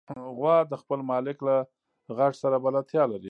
[0.37, 1.55] غوا د خپل مالک له
[2.17, 3.19] غږ سره بلدتیا لري.